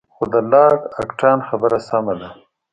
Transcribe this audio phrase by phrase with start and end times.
[0.15, 2.29] خو د لارډ اکټان خبره سمه ده.